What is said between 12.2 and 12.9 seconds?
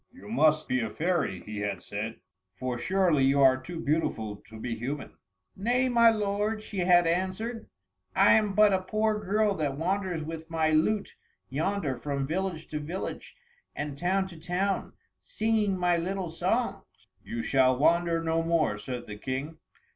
village to